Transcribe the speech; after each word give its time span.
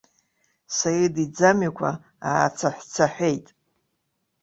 Саид 0.77 1.15
иӡамҩақәа 1.23 1.89
аацаҳәцаҳәеит. 2.29 3.47